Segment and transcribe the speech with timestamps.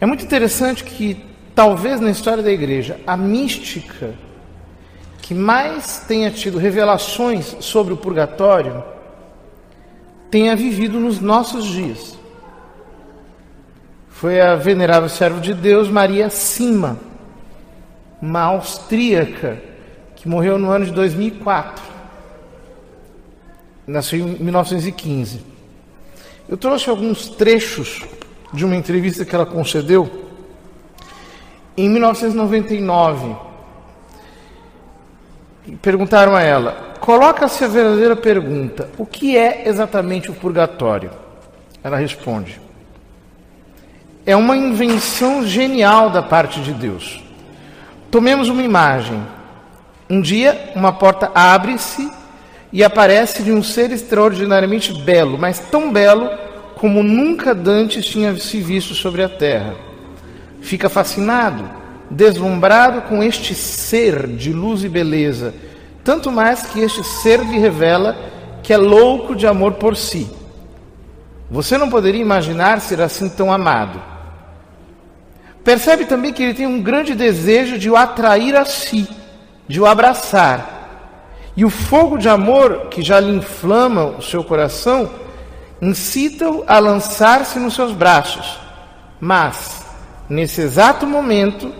[0.00, 1.16] É muito interessante que,
[1.54, 4.14] talvez na história da igreja, a mística
[5.22, 8.84] que mais tenha tido revelações sobre o purgatório
[10.30, 12.16] tenha vivido nos nossos dias.
[14.08, 16.98] Foi a venerável serva de Deus Maria Sima,
[18.20, 19.60] uma austríaca
[20.14, 21.82] que morreu no ano de 2004.
[23.86, 25.40] Nasceu em 1915.
[26.48, 28.04] Eu trouxe alguns trechos
[28.56, 30.10] de uma entrevista que ela concedeu
[31.76, 33.36] em 1999
[35.82, 41.10] perguntaram a ela: coloca-se a verdadeira pergunta, o que é exatamente o purgatório?
[41.84, 42.58] Ela responde:
[44.24, 47.22] é uma invenção genial da parte de Deus.
[48.10, 49.22] Tomemos uma imagem.
[50.08, 52.10] Um dia, uma porta abre-se
[52.72, 56.45] e aparece de um ser extraordinariamente belo, mas tão belo
[56.76, 59.74] como nunca dantes tinha se visto sobre a terra.
[60.60, 61.68] Fica fascinado
[62.10, 65.52] deslumbrado com este ser de luz e beleza,
[66.04, 68.16] tanto mais que este ser lhe revela
[68.62, 70.30] que é louco de amor por si.
[71.50, 74.00] Você não poderia imaginar ser assim tão amado.
[75.64, 79.08] Percebe também que ele tem um grande desejo de o atrair a si,
[79.66, 80.74] de o abraçar.
[81.56, 85.10] E o fogo de amor que já lhe inflama o seu coração
[85.80, 88.58] incita-o a lançar-se nos seus braços.
[89.20, 89.84] Mas,
[90.28, 91.72] nesse exato momento,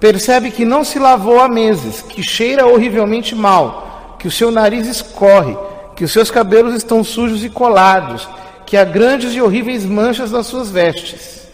[0.00, 4.86] Percebe que não se lavou há meses, que cheira horrivelmente mal, que o seu nariz
[4.86, 5.56] escorre,
[5.96, 8.28] que os seus cabelos estão sujos e colados,
[8.64, 11.48] que há grandes e horríveis manchas nas suas vestes,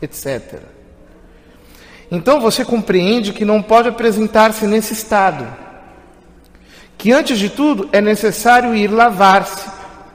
[0.00, 0.60] etc.
[2.10, 5.46] Então você compreende que não pode apresentar-se nesse estado.
[6.96, 9.68] Que antes de tudo é necessário ir lavar-se,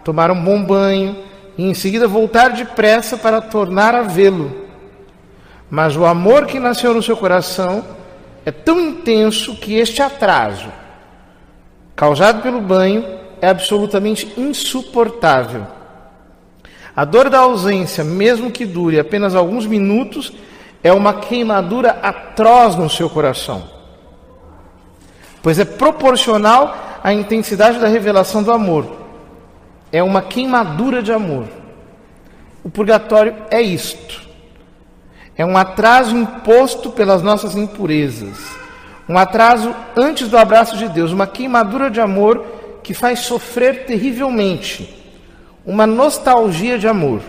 [0.03, 1.15] tomar um bom banho
[1.57, 4.69] e em seguida voltar depressa para tornar a vê-lo
[5.69, 7.85] mas o amor que nasceu no seu coração
[8.45, 10.71] é tão intenso que este atraso,
[11.95, 13.05] causado pelo banho,
[13.39, 15.67] é absolutamente insuportável.
[16.95, 20.33] A dor da ausência, mesmo que dure apenas alguns minutos,
[20.83, 23.69] é uma queimadura atroz no seu coração,
[25.43, 28.98] pois é proporcional à intensidade da revelação do amor.
[29.91, 31.47] É uma queimadura de amor.
[32.63, 34.21] O purgatório é isto.
[35.35, 38.37] É um atraso imposto pelas nossas impurezas.
[39.07, 42.45] Um atraso antes do abraço de Deus, uma queimadura de amor
[42.83, 44.95] que faz sofrer terrivelmente.
[45.65, 47.21] Uma nostalgia de amor.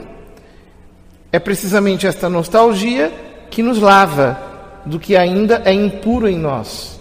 [1.33, 3.13] É precisamente esta nostalgia
[3.51, 4.39] que nos lava
[4.85, 7.00] do que ainda é impuro em nós.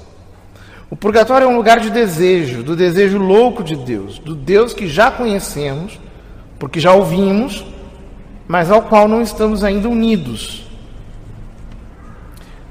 [0.90, 4.88] O purgatório é um lugar de desejo, do desejo louco de Deus, do Deus que
[4.88, 6.00] já conhecemos,
[6.58, 7.64] porque já ouvimos,
[8.48, 10.66] mas ao qual não estamos ainda unidos.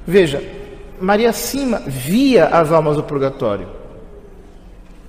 [0.04, 0.42] Veja,
[1.00, 3.68] Maria Cima via as almas do purgatório,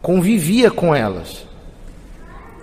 [0.02, 1.48] convivia com elas.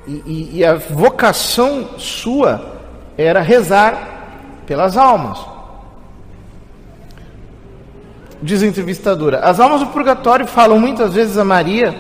[0.07, 2.77] E, e, e a vocação sua
[3.19, 5.56] era rezar pelas almas.
[8.43, 11.95] Diz a entrevistadora: as almas do purgatório falam muitas vezes a Maria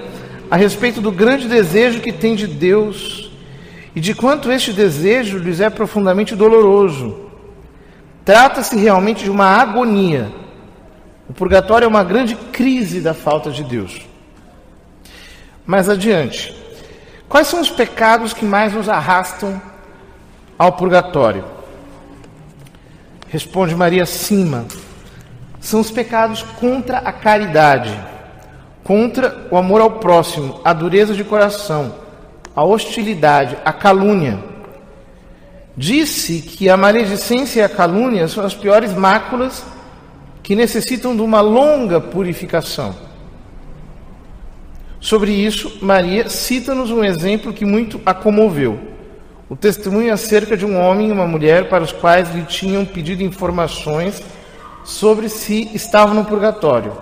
[0.51, 3.31] a respeito do grande desejo que tem de Deus
[3.95, 7.27] e de quanto este desejo lhes é profundamente doloroso.
[8.25, 10.31] Trata-se realmente de uma agonia.
[11.29, 14.03] O purgatório é uma grande crise da falta de Deus.
[15.65, 16.55] Mais adiante,
[17.29, 19.61] quais são os pecados que mais nos arrastam
[20.59, 21.45] ao purgatório?
[23.29, 24.67] Responde Maria Cima.
[25.67, 27.93] São os pecados contra a caridade,
[28.85, 31.93] contra o amor ao próximo, a dureza de coração,
[32.55, 34.39] a hostilidade, a calúnia
[35.77, 39.65] disse que a maledicência e a calúnia são as piores máculas
[40.41, 42.95] que necessitam de uma longa purificação.
[45.01, 48.79] Sobre isso, Maria cita-nos um exemplo que muito a comoveu.
[49.49, 53.25] O testemunho acerca de um homem e uma mulher para os quais lhe tinham pedido
[53.25, 54.23] informações
[54.87, 56.93] sobre se estavam no purgatório.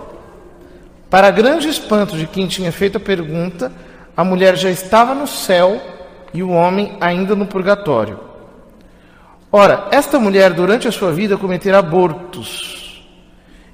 [1.07, 3.71] Para grande espanto de quem tinha feito a pergunta,
[4.17, 5.79] a mulher já estava no céu
[6.33, 8.19] e o homem ainda no purgatório.
[9.51, 13.07] Ora, esta mulher durante a sua vida cometera abortos,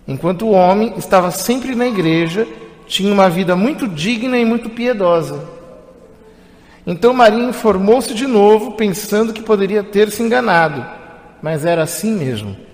[0.05, 2.45] enquanto o homem estava sempre na igreja,
[2.85, 5.41] tinha uma vida muito digna e muito piedosa.
[6.85, 10.85] Então Maria informou-se de novo, pensando que poderia ter se enganado,
[11.41, 12.70] mas era assim mesmo.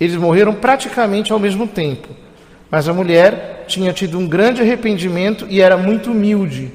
[0.00, 2.08] Eles morreram praticamente ao mesmo tempo,
[2.70, 6.72] mas a mulher tinha tido um grande arrependimento e era muito humilde.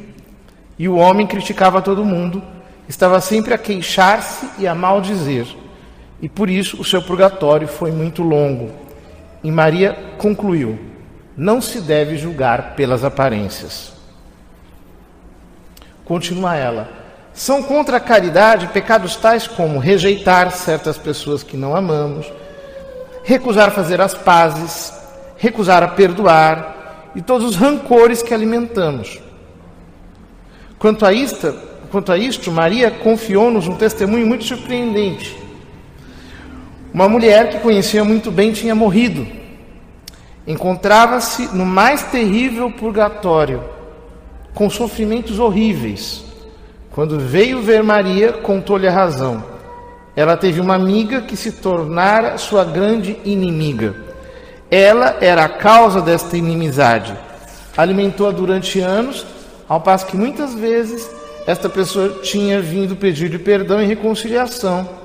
[0.78, 2.42] E o homem criticava todo mundo
[2.92, 5.48] estava sempre a queixar-se e a maldizer.
[6.22, 8.72] e por isso o seu purgatório foi muito longo.
[9.44, 10.78] E Maria concluiu:
[11.36, 13.94] não se deve julgar pelas aparências.
[16.06, 16.90] Continua ela.
[17.34, 22.32] São contra a caridade pecados tais como rejeitar certas pessoas que não amamos,
[23.24, 24.94] recusar fazer as pazes,
[25.38, 29.20] recusar a perdoar e todos os rancores que alimentamos.
[30.80, 31.54] Quanto a isto,
[31.92, 35.38] quanto a isto Maria confiou-nos um testemunho muito surpreendente.
[36.94, 39.26] Uma mulher que conhecia muito bem tinha morrido.
[40.46, 43.64] Encontrava-se no mais terrível purgatório,
[44.54, 46.26] com sofrimentos horríveis.
[46.92, 49.51] Quando veio ver Maria, contou-lhe a razão.
[50.16, 53.96] Ela teve uma amiga que se tornara sua grande inimiga.
[54.70, 57.16] Ela era a causa desta inimizade.
[57.76, 59.26] Alimentou-a durante anos,
[59.68, 61.10] ao passo que muitas vezes
[61.48, 65.02] esta pessoa tinha vindo pedir-lhe perdão e reconciliação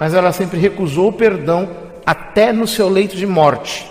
[0.00, 1.68] mas ela sempre recusou o perdão
[2.06, 3.86] até no seu leito de morte.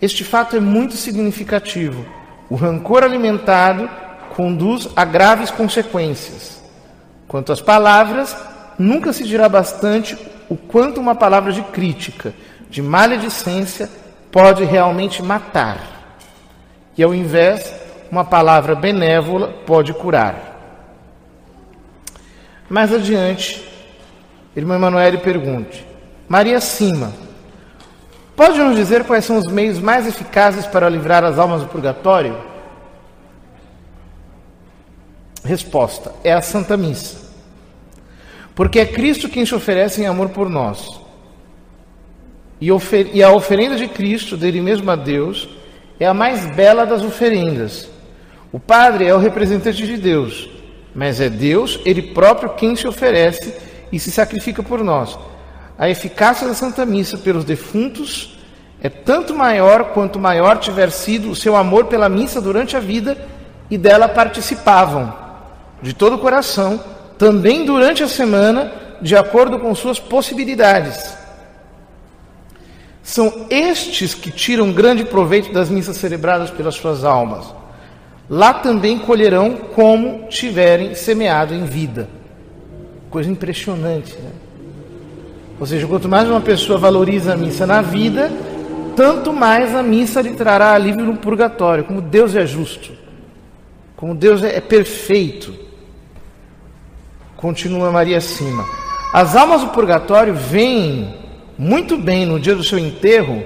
[0.00, 2.06] Este fato é muito significativo.
[2.48, 3.90] O rancor alimentado
[4.36, 6.62] conduz a graves consequências.
[7.26, 8.34] Quanto às palavras,
[8.78, 10.16] nunca se dirá bastante
[10.48, 12.32] o quanto uma palavra de crítica,
[12.70, 13.90] de maledicência,
[14.30, 15.80] pode realmente matar.
[16.96, 17.74] E ao invés,
[18.10, 20.48] uma palavra benévola pode curar.
[22.68, 23.66] Mais adiante,
[24.54, 25.86] Irmã Emanuele pergunte:
[26.28, 27.12] Maria Cima,
[28.36, 32.36] pode nos dizer quais são os meios mais eficazes para livrar as almas do purgatório?
[35.44, 37.27] Resposta: é a Santa Missa.
[38.58, 41.00] Porque é Cristo quem se oferece em amor por nós.
[42.60, 45.48] E, ofer e a oferenda de Cristo, dele mesmo a Deus,
[46.00, 47.88] é a mais bela das oferendas.
[48.50, 50.50] O Padre é o representante de Deus,
[50.92, 53.54] mas é Deus, Ele próprio, quem se oferece
[53.92, 55.16] e se sacrifica por nós.
[55.78, 58.40] A eficácia da Santa Missa pelos defuntos
[58.82, 63.16] é tanto maior quanto maior tiver sido o seu amor pela missa durante a vida
[63.70, 65.14] e dela participavam
[65.80, 68.72] de todo o coração, também durante a semana,
[69.02, 71.16] de acordo com suas possibilidades.
[73.02, 77.52] São estes que tiram grande proveito das missas celebradas pelas suas almas.
[78.30, 82.08] Lá também colherão como tiverem semeado em vida.
[83.10, 84.30] Coisa impressionante, né?
[85.58, 88.30] Ou seja, quanto mais uma pessoa valoriza a missa na vida,
[88.94, 91.84] tanto mais a missa lhe trará alívio no purgatório.
[91.84, 92.92] Como Deus é justo,
[93.96, 95.67] como Deus é, perfeito.
[97.38, 98.66] Continua Maria acima.
[99.14, 101.14] As almas do purgatório vêm
[101.56, 103.42] muito bem no dia do seu enterro,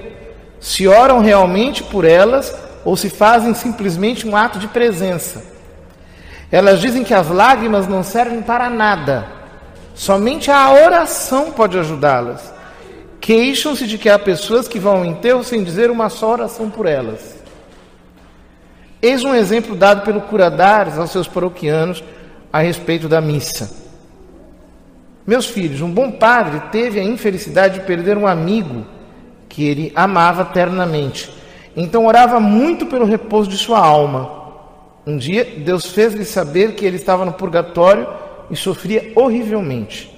[0.59, 2.53] se oram realmente por elas
[2.83, 5.41] ou se fazem simplesmente um ato de presença.
[6.51, 9.41] Elas dizem que as lágrimas não servem para nada
[9.95, 12.53] Somente a oração pode ajudá-las.
[13.21, 16.85] Queixam-se de que há pessoas que vão ao enterro sem dizer uma só oração por
[16.85, 17.35] elas.
[19.01, 22.03] Eis um exemplo dado pelo Curadares aos seus paroquianos
[22.51, 23.82] a respeito da missa.
[25.25, 28.85] Meus filhos, um bom padre teve a infelicidade de perder um amigo
[29.47, 31.31] que ele amava ternamente.
[31.75, 34.43] Então orava muito pelo repouso de sua alma.
[35.05, 38.07] Um dia, Deus fez-lhe saber que ele estava no purgatório
[38.49, 40.11] e sofria horrivelmente.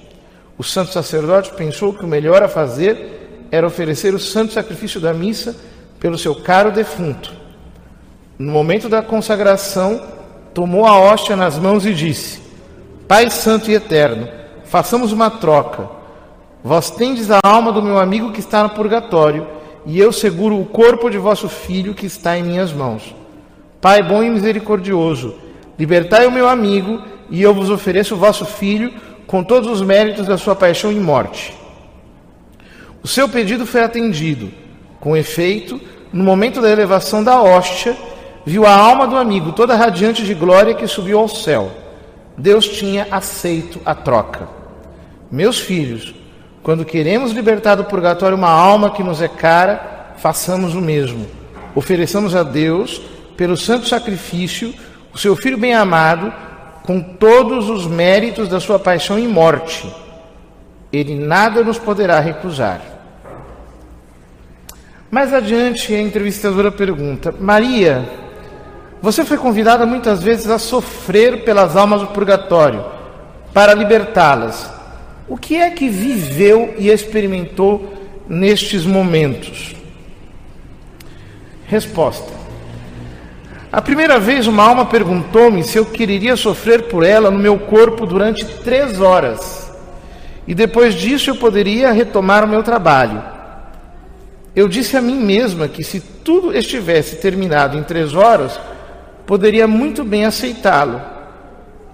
[0.58, 5.14] O santo sacerdote pensou que o melhor a fazer era oferecer o santo sacrifício da
[5.14, 5.56] missa
[6.00, 7.34] pelo seu caro defunto.
[8.38, 10.02] No momento da consagração,
[10.54, 12.42] tomou a hóstia nas mãos e disse:
[13.08, 14.28] Pai Santo e Eterno,
[14.68, 15.90] façamos uma troca.
[16.64, 19.48] Vós tendes a alma do meu amigo que está no purgatório,
[19.86, 23.16] e eu seguro o corpo de vosso filho que está em minhas mãos.
[23.80, 25.36] Pai bom e misericordioso,
[25.78, 28.92] libertai o meu amigo e eu vos ofereço o vosso filho
[29.28, 31.54] com todos os méritos da sua paixão e morte.
[33.04, 34.52] O seu pedido foi atendido.
[35.00, 35.80] Com efeito,
[36.12, 37.96] no momento da elevação da hóstia,
[38.44, 41.70] viu a alma do amigo toda radiante de glória que subiu ao céu.
[42.38, 44.48] Deus tinha aceito a troca.
[45.32, 46.14] Meus filhos,
[46.62, 51.26] quando queremos libertar do purgatório uma alma que nos é cara, façamos o mesmo.
[51.74, 53.02] Ofereçamos a Deus,
[53.38, 54.74] pelo santo sacrifício,
[55.14, 56.34] o seu filho bem-amado,
[56.84, 59.92] com todos os méritos da sua paixão e morte.
[60.92, 62.82] Ele nada nos poderá recusar.
[65.10, 68.08] Mais adiante, a entrevistadora pergunta: Maria,
[69.02, 72.84] você foi convidada muitas vezes a sofrer pelas almas do purgatório,
[73.54, 74.70] para libertá-las.
[75.28, 77.94] O que é que viveu e experimentou
[78.28, 79.76] nestes momentos?
[81.68, 82.32] Resposta:
[83.76, 88.06] a primeira vez, uma alma perguntou-me se eu quereria sofrer por ela no meu corpo
[88.06, 89.70] durante três horas.
[90.48, 93.22] e depois disso eu poderia retomar o meu trabalho.
[94.56, 98.58] Eu disse a mim mesma que se tudo estivesse terminado em três horas,
[99.26, 101.02] poderia muito bem aceitá-lo.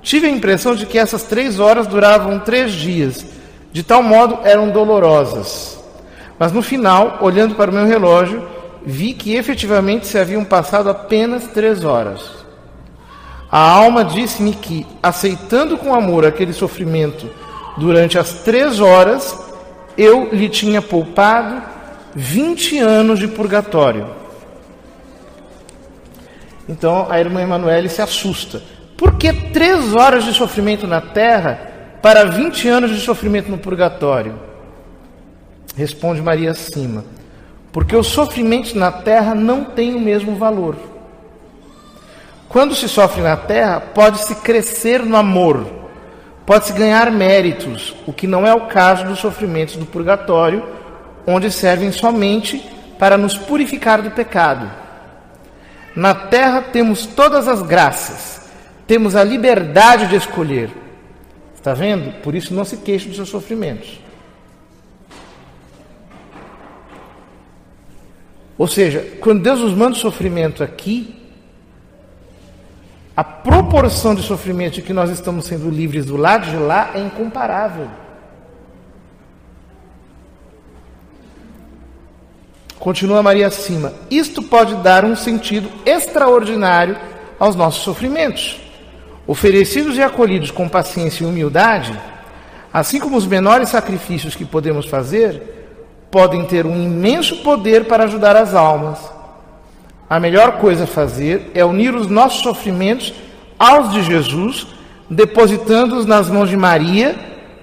[0.01, 3.25] Tive a impressão de que essas três horas duravam três dias,
[3.71, 5.79] de tal modo eram dolorosas.
[6.39, 8.47] Mas no final, olhando para o meu relógio,
[8.83, 12.41] vi que efetivamente se haviam passado apenas três horas.
[13.51, 17.29] A alma disse-me que, aceitando com amor aquele sofrimento
[17.77, 19.37] durante as três horas,
[19.97, 21.61] eu lhe tinha poupado
[22.15, 24.20] 20 anos de purgatório.
[26.71, 28.61] Então a irmã Emanuele se assusta.
[28.95, 31.69] Por que três horas de sofrimento na terra
[32.01, 34.39] para 20 anos de sofrimento no purgatório?
[35.75, 37.03] Responde Maria Cima.
[37.73, 40.77] Porque os sofrimentos na terra não têm o mesmo valor.
[42.47, 45.65] Quando se sofre na terra, pode-se crescer no amor,
[46.45, 50.65] pode-se ganhar méritos, o que não é o caso dos sofrimentos do purgatório,
[51.25, 52.61] onde servem somente
[52.99, 54.80] para nos purificar do pecado.
[55.95, 58.49] Na terra temos todas as graças,
[58.87, 60.69] temos a liberdade de escolher.
[61.55, 62.21] Está vendo?
[62.21, 63.99] Por isso não se queixe dos seus sofrimentos.
[68.57, 71.15] Ou seja, quando Deus nos manda sofrimento aqui,
[73.15, 77.89] a proporção de sofrimento que nós estamos sendo livres do lado de lá é incomparável.
[82.81, 83.93] Continua Maria acima.
[84.09, 86.97] Isto pode dar um sentido extraordinário
[87.39, 88.59] aos nossos sofrimentos.
[89.27, 91.93] Oferecidos e acolhidos com paciência e humildade,
[92.73, 95.69] assim como os menores sacrifícios que podemos fazer,
[96.09, 98.97] podem ter um imenso poder para ajudar as almas.
[100.09, 103.13] A melhor coisa a fazer é unir os nossos sofrimentos
[103.59, 104.65] aos de Jesus,
[105.07, 107.15] depositando-os nas mãos de Maria,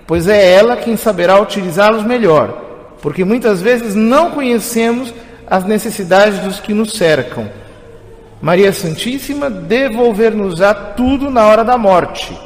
[0.07, 2.68] pois é ela quem saberá utilizá-los melhor
[3.01, 5.15] porque muitas vezes não conhecemos
[5.47, 7.49] as necessidades dos que nos cercam.
[8.41, 12.37] Maria Santíssima devolver-nos-á tudo na hora da morte,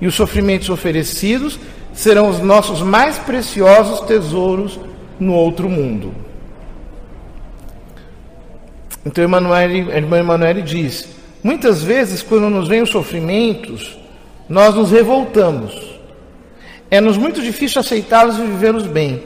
[0.00, 1.58] e os sofrimentos oferecidos
[1.92, 4.78] serão os nossos mais preciosos tesouros
[5.18, 6.14] no outro mundo.
[9.04, 11.08] Então, Emanuele, a irmã Emanuele diz:
[11.42, 13.98] muitas vezes, quando nos vêm os sofrimentos,
[14.48, 15.98] nós nos revoltamos.
[16.90, 19.22] É-nos muito difícil aceitá-los e vivê-los bem.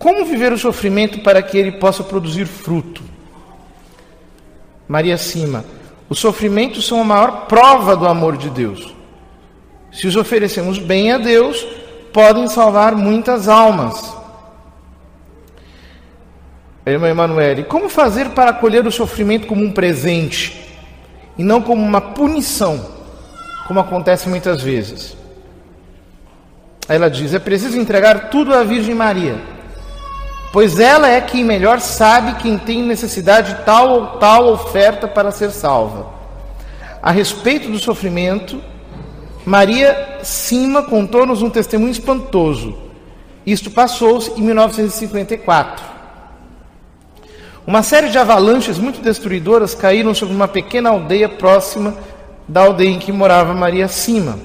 [0.00, 3.02] Como viver o sofrimento para que ele possa produzir fruto?
[4.88, 5.62] Maria Cima,
[6.08, 8.94] os sofrimentos são a maior prova do amor de Deus.
[9.92, 11.66] Se os oferecemos bem a Deus,
[12.14, 14.16] podem salvar muitas almas.
[16.86, 20.66] Irmã Emanuele, como fazer para acolher o sofrimento como um presente
[21.36, 22.86] e não como uma punição,
[23.68, 25.14] como acontece muitas vezes?
[26.88, 29.59] Ela diz: é preciso entregar tudo à Virgem Maria
[30.52, 35.30] pois ela é quem melhor sabe quem tem necessidade de tal ou tal oferta para
[35.30, 36.06] ser salva.
[37.02, 38.60] A respeito do sofrimento,
[39.44, 42.76] Maria Cima contou-nos um testemunho espantoso.
[43.46, 45.84] Isto passou-se em 1954.
[47.66, 51.94] Uma série de avalanches muito destruidoras caíram sobre uma pequena aldeia próxima
[52.46, 54.38] da aldeia em que morava Maria Cima.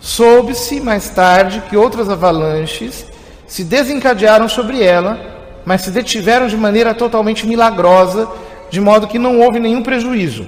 [0.00, 3.09] Soube-se mais tarde que outras avalanches
[3.50, 5.18] se desencadearam sobre ela,
[5.64, 8.30] mas se detiveram de maneira totalmente milagrosa,
[8.70, 10.46] de modo que não houve nenhum prejuízo.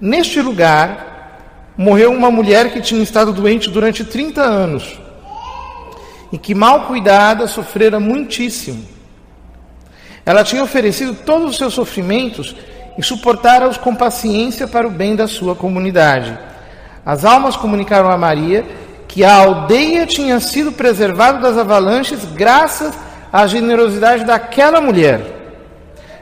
[0.00, 4.98] Neste lugar, morreu uma mulher que tinha estado doente durante 30 anos
[6.32, 8.82] e que, mal cuidada, sofrera muitíssimo.
[10.24, 12.56] Ela tinha oferecido todos os seus sofrimentos
[12.96, 16.38] e suportara-os com paciência para o bem da sua comunidade.
[17.04, 18.64] As almas comunicaram a Maria
[19.14, 22.92] que a aldeia tinha sido preservada das avalanches graças
[23.32, 25.20] à generosidade daquela mulher.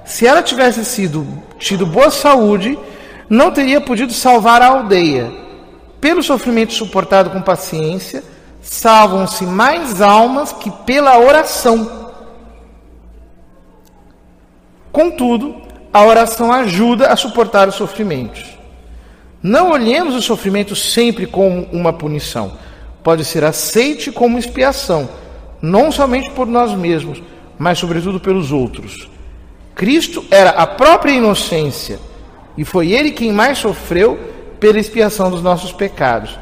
[0.04, 1.26] Se ela tivesse sido
[1.58, 2.78] tido boa saúde,
[3.30, 5.32] não teria podido salvar a aldeia.
[6.02, 8.22] Pelo sofrimento suportado com paciência,
[8.60, 12.10] salvam-se mais almas que pela oração.
[14.92, 18.44] Contudo, a oração ajuda a suportar os sofrimentos.
[19.42, 22.52] Não olhemos o sofrimento sempre como uma punição
[23.02, 25.08] pode ser aceite como expiação,
[25.60, 27.22] não somente por nós mesmos,
[27.58, 29.08] mas sobretudo pelos outros.
[29.74, 31.98] Cristo era a própria inocência
[32.56, 34.18] e foi ele quem mais sofreu
[34.60, 36.38] pela expiação dos nossos pecados.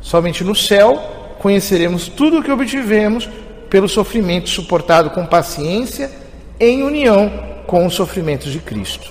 [0.00, 3.28] Somente no céu conheceremos tudo o que obtivemos
[3.70, 6.10] pelo sofrimento suportado com paciência
[6.58, 7.30] em união
[7.66, 9.10] com os sofrimentos de Cristo.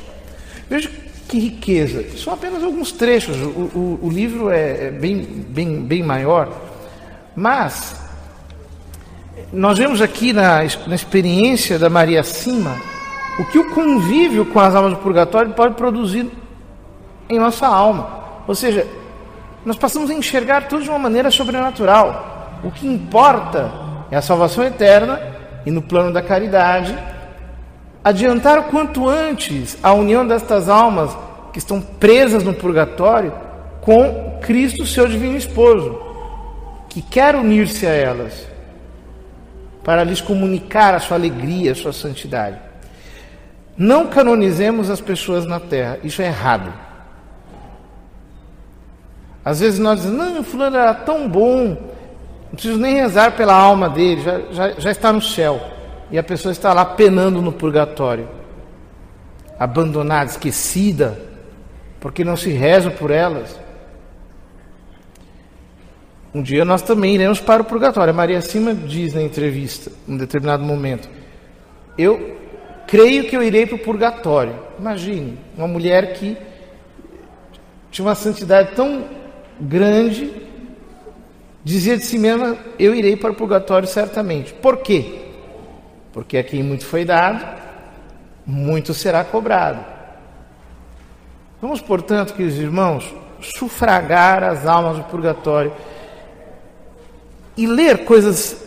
[0.69, 0.89] Veja
[1.27, 2.17] que riqueza!
[2.17, 6.49] São apenas alguns trechos, o, o, o livro é, é bem, bem, bem maior,
[7.35, 7.95] mas
[9.51, 12.75] nós vemos aqui na, na experiência da Maria Cima
[13.39, 16.29] o que o convívio com as almas do purgatório pode produzir
[17.29, 18.09] em nossa alma.
[18.47, 18.87] Ou seja,
[19.63, 22.59] nós passamos a enxergar tudo de uma maneira sobrenatural.
[22.63, 23.71] O que importa
[24.09, 25.21] é a salvação eterna
[25.65, 26.97] e no plano da caridade,
[28.07, 31.15] adiantar o quanto antes a união destas almas
[31.51, 33.33] que estão presas no purgatório
[33.81, 35.99] com Cristo, seu divino esposo,
[36.87, 38.47] que quer unir-se a elas
[39.83, 42.57] para lhes comunicar a sua alegria, a sua santidade.
[43.77, 46.73] Não canonizemos as pessoas na terra, isso é errado.
[49.43, 53.89] Às vezes nós dizemos, não, fulano era tão bom, não preciso nem rezar pela alma
[53.89, 55.76] dele, já, já, já está no céu.
[56.09, 58.29] E a pessoa está lá penando no purgatório,
[59.59, 61.19] abandonada, esquecida,
[61.99, 63.59] porque não se reza por elas.
[66.33, 68.11] Um dia nós também iremos para o purgatório.
[68.11, 71.09] A Maria Cima diz na entrevista, em determinado momento:
[71.97, 72.37] Eu
[72.85, 74.55] creio que eu irei para o purgatório.
[74.79, 76.37] Imagine, uma mulher que
[77.91, 79.05] tinha uma santidade tão
[79.59, 80.31] grande,
[81.63, 84.53] dizia de si mesma: Eu irei para o purgatório certamente.
[84.53, 85.26] Por quê?
[86.17, 87.45] Porque a quem muito foi dado,
[88.43, 89.85] muito será cobrado.
[91.61, 95.71] Vamos, portanto, queridos irmãos, sufragar as almas do purgatório
[97.55, 98.65] e ler coisas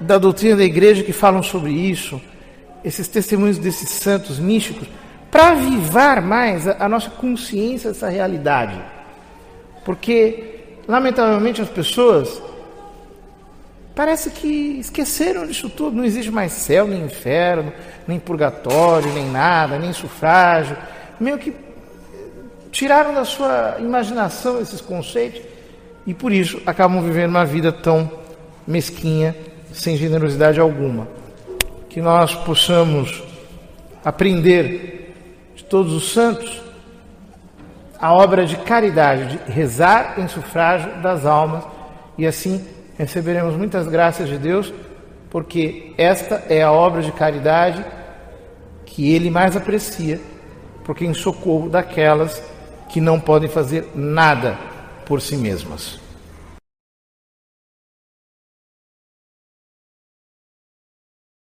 [0.00, 2.18] da doutrina da igreja que falam sobre isso,
[2.82, 4.88] esses testemunhos desses santos místicos,
[5.30, 8.80] para avivar mais a, a nossa consciência dessa realidade.
[9.84, 12.40] Porque, lamentavelmente, as pessoas
[13.96, 15.96] parece que esqueceram disso tudo.
[15.96, 17.72] Não existe mais céu, nem inferno,
[18.06, 20.76] nem purgatório, nem nada, nem sufrágio.
[21.18, 21.54] Meio que
[22.70, 25.40] tiraram da sua imaginação esses conceitos
[26.06, 28.08] e por isso acabam vivendo uma vida tão
[28.66, 29.34] mesquinha,
[29.72, 31.08] sem generosidade alguma.
[31.88, 33.24] Que nós possamos
[34.04, 35.14] aprender
[35.56, 36.62] de todos os santos
[37.98, 41.64] a obra de caridade, de rezar em sufrágio das almas
[42.18, 44.72] e assim receberemos muitas graças de Deus,
[45.30, 47.84] porque esta é a obra de caridade
[48.84, 50.20] que ele mais aprecia,
[50.84, 52.42] porque em socorro daquelas
[52.88, 54.56] que não podem fazer nada
[55.04, 56.05] por si mesmas.